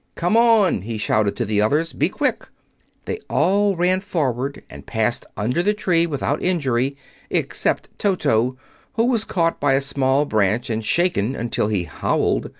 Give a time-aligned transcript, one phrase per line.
[0.15, 1.93] "Come on!" he shouted to the others.
[1.93, 2.47] "Be quick!"
[3.05, 6.97] They all ran forward and passed under the tree without injury,
[7.29, 8.57] except Toto,
[8.93, 12.49] who was caught by a small branch and shaken until he howled.